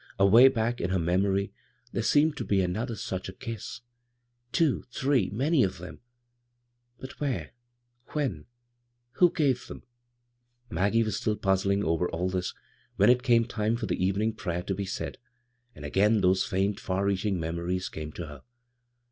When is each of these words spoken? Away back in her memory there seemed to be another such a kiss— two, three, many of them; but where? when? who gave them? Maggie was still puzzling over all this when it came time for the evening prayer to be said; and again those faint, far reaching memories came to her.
Away 0.17 0.47
back 0.47 0.81
in 0.81 0.89
her 0.89 0.97
memory 0.97 1.53
there 1.91 2.01
seemed 2.01 2.35
to 2.37 2.43
be 2.43 2.59
another 2.63 2.95
such 2.95 3.29
a 3.29 3.33
kiss— 3.33 3.81
two, 4.51 4.83
three, 4.91 5.29
many 5.29 5.61
of 5.61 5.77
them; 5.77 5.99
but 6.97 7.19
where? 7.21 7.51
when? 8.07 8.47
who 9.17 9.31
gave 9.31 9.67
them? 9.67 9.83
Maggie 10.71 11.03
was 11.03 11.17
still 11.17 11.35
puzzling 11.37 11.83
over 11.83 12.09
all 12.09 12.29
this 12.31 12.55
when 12.95 13.11
it 13.11 13.21
came 13.21 13.45
time 13.45 13.77
for 13.77 13.85
the 13.85 14.03
evening 14.03 14.33
prayer 14.33 14.63
to 14.63 14.73
be 14.73 14.85
said; 14.87 15.19
and 15.75 15.85
again 15.85 16.21
those 16.21 16.47
faint, 16.47 16.79
far 16.79 17.05
reaching 17.05 17.39
memories 17.39 17.87
came 17.87 18.11
to 18.13 18.25
her. 18.25 18.41